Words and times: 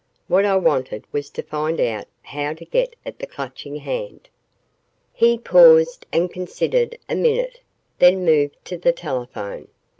What 0.27 0.45
I 0.45 0.55
wanted 0.55 1.05
was 1.11 1.29
to 1.29 1.43
find 1.43 1.79
out 1.79 2.07
how 2.23 2.55
to 2.55 2.65
get 2.65 2.95
at 3.05 3.19
the 3.19 3.27
Clutching 3.27 3.75
Hand." 3.75 4.29
He 5.13 5.37
paused 5.37 6.07
and 6.11 6.33
considered 6.33 6.97
a 7.07 7.13
minute, 7.15 7.59
then 7.99 8.25
moved 8.25 8.57
to 8.65 8.79
the 8.79 8.93
telephone. 8.93 9.67